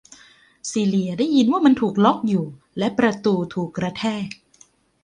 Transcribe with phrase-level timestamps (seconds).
[0.69, 2.45] ซีเลียได้ยินว่ามันถูกล๊อคอยู่
[2.77, 4.27] และประตูถูกกระแทก